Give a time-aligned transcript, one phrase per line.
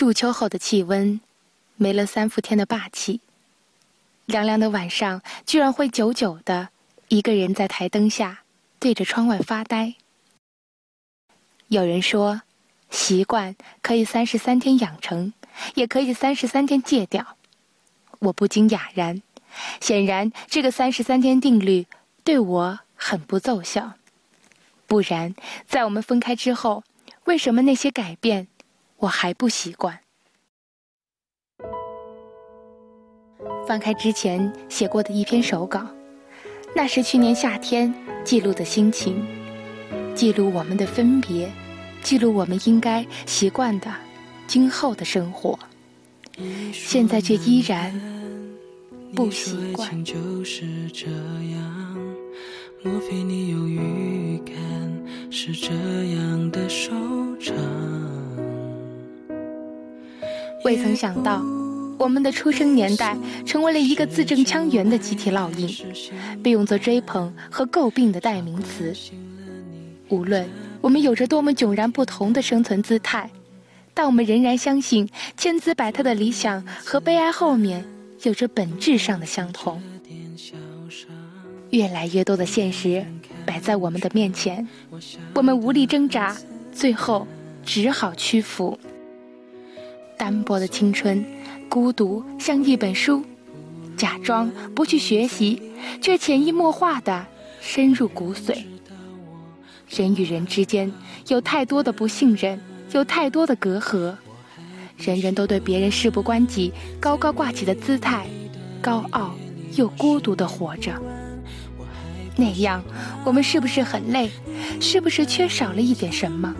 [0.00, 1.20] 入秋后的气温，
[1.76, 3.20] 没了三伏天的霸气。
[4.24, 6.70] 凉凉的晚上，居然会久久的
[7.08, 8.38] 一个人在台灯下
[8.78, 9.96] 对着窗外发呆。
[11.68, 12.40] 有人说，
[12.88, 15.34] 习惯可以三十三天养成，
[15.74, 17.36] 也可以三十三天戒掉。
[18.20, 19.20] 我不禁哑然，
[19.82, 21.86] 显然这个三十三天定律
[22.24, 23.92] 对我很不奏效。
[24.86, 25.34] 不然，
[25.68, 26.84] 在我们分开之后，
[27.24, 28.48] 为什么那些改变
[29.00, 29.98] 我还不习惯？
[33.66, 35.86] 翻开之前写过的一篇手稿，
[36.74, 37.92] 那是去年夏天
[38.24, 39.24] 记录的心情，
[40.14, 41.50] 记录我们的分别，
[42.02, 43.90] 记录我们应该习惯的
[44.46, 45.58] 今后的生活。
[46.72, 47.92] 现在却依然
[49.14, 49.88] 不习惯。
[52.82, 54.54] 莫非你有预感
[55.30, 55.70] 是这
[56.14, 56.90] 样的收
[57.38, 58.09] 场？
[60.70, 61.42] 未曾想到。
[61.98, 65.68] 我们的出生年代成为了一个字正腔圆的集体烙印，
[66.44, 68.94] 被用作追捧和诟病的代名词。
[70.08, 70.48] 无论
[70.80, 73.28] 我们有着多么迥然不同的生存姿态，
[73.92, 77.84] 但我们仍然相信千姿百态的理想和悲哀后面
[78.22, 79.82] 有着本质上的相同。
[81.70, 83.04] 越来越多的现实
[83.44, 84.66] 摆在我们的面前，
[85.34, 86.34] 我们无力挣扎，
[86.72, 87.26] 最后
[87.64, 88.78] 只好屈服。
[90.20, 91.24] 单薄的青春。
[91.66, 93.24] 孤独像一本书，
[93.96, 95.62] 假装不去学习，
[96.02, 97.26] 却潜移默化的
[97.62, 98.64] 深入骨髓。
[99.88, 100.92] 人与人之间
[101.28, 102.60] 有太多的不信任，
[102.92, 104.14] 有太多的隔阂，
[104.98, 108.26] 人人都对别人事不关己，高高挂起的姿态，
[108.82, 109.34] 高傲
[109.76, 110.92] 又孤独的活着。
[112.36, 112.82] 那样，
[113.24, 114.28] 我们是不是很累？
[114.80, 116.54] 是不是缺少了一点什么？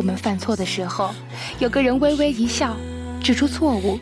[0.00, 1.10] 我们犯错的时候，
[1.58, 2.74] 有个人微微一笑。
[3.22, 4.00] 指出错误，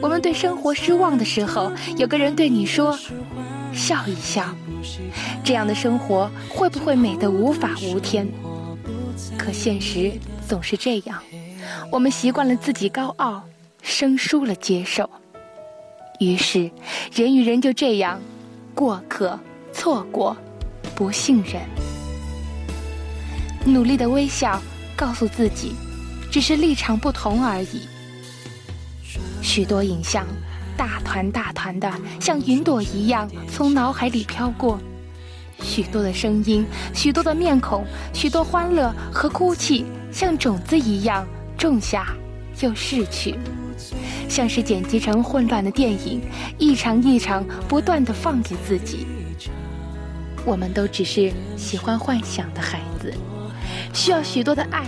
[0.00, 2.96] 我们对生活失望的时候，有个人对你说
[3.74, 4.54] ：“笑一笑。”
[5.42, 8.28] 这样的生活会不会美得无法无天？
[9.36, 10.12] 可现实
[10.48, 11.20] 总是这样，
[11.90, 13.42] 我们习惯了自己高傲，
[13.82, 15.10] 生疏了接受，
[16.20, 16.70] 于是
[17.12, 18.20] 人与人就这样
[18.72, 19.36] 过客、
[19.72, 20.36] 错过、
[20.94, 21.60] 不信任。
[23.66, 24.62] 努力的微笑，
[25.04, 25.74] 告诉自己，
[26.30, 27.82] 只是立场不同而已。
[29.42, 30.26] 许多影像，
[30.78, 34.78] 大团大团的，像云朵一样从脑海里飘过；
[35.62, 37.84] 许多的声音，许多的面孔，
[38.14, 41.26] 许多欢乐和哭泣，像种子一样
[41.58, 42.16] 种下
[42.62, 43.38] 又逝去，
[44.26, 46.22] 像是剪辑成混乱的电影，
[46.56, 49.06] 一场一场不断的放给自己。
[50.46, 53.12] 我们都只是喜欢幻想的孩子，
[53.94, 54.84] 需要许多的爱，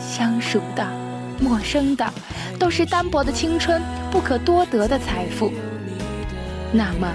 [0.00, 0.84] 相熟的。
[1.40, 2.04] 陌生的，
[2.58, 5.52] 都是单薄的青春不可多得的财富。
[6.72, 7.08] 那么，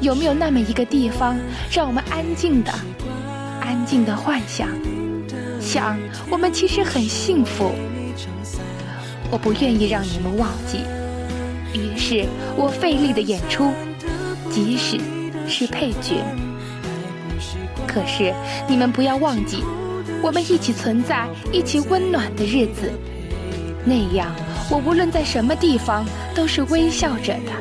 [0.00, 1.36] 有没有那么一个地方，
[1.70, 2.72] 让我们安静的、
[3.60, 4.68] 安静的幻想，
[5.60, 5.98] 想
[6.30, 7.72] 我们其实很幸福？
[9.30, 10.78] 我不愿意让你们忘记，
[11.74, 12.24] 于是
[12.56, 13.72] 我费力的演出，
[14.50, 14.98] 即使
[15.46, 16.24] 是配角。
[17.86, 18.32] 可是
[18.66, 19.62] 你们不要忘记，
[20.26, 22.90] 我们一起存在、一起温暖的日子。
[23.84, 24.34] 那样，
[24.68, 26.04] 我无论在什么地方
[26.34, 27.52] 都是微笑着的。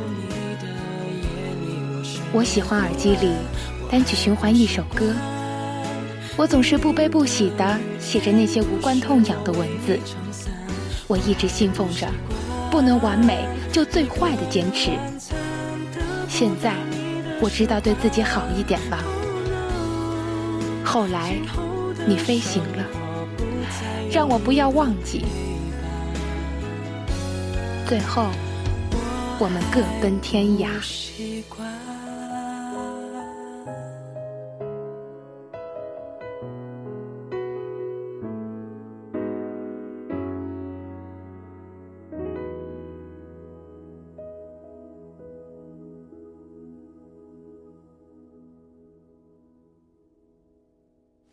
[2.34, 3.34] 我喜欢耳机里
[3.88, 5.14] 单曲循环一首歌，
[6.36, 10.00] 我总是不悲不喜的写着那些无关痛痒的文字。
[11.06, 12.08] 我一直信奉着，
[12.72, 14.90] 不能完美就最坏的坚持。
[16.28, 16.74] 现在
[17.40, 19.25] 我知道对自己好一点了。
[20.86, 21.36] 后来
[22.08, 22.86] 你飞行了，
[24.12, 25.26] 让我不要忘记。
[27.88, 28.28] 最后，
[29.40, 30.70] 我们各奔天涯。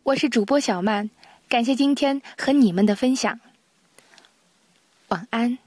[0.03, 1.09] 我是主播小曼，
[1.47, 3.39] 感谢今天和你们的分享。
[5.07, 5.57] 晚安。